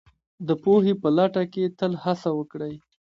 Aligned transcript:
د 0.47 0.49
پوهې 0.63 0.93
په 1.01 1.09
لټه 1.17 1.43
کې 1.53 1.63
تل 1.79 1.93
هڅه 2.03 2.29
وکړئ 2.37 2.75